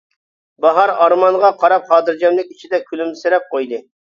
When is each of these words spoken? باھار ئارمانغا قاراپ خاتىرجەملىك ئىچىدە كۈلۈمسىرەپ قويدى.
باھار 0.65 0.89
ئارمانغا 1.01 1.51
قاراپ 1.65 1.87
خاتىرجەملىك 1.91 2.51
ئىچىدە 2.57 2.83
كۈلۈمسىرەپ 2.89 3.51
قويدى. 3.55 3.85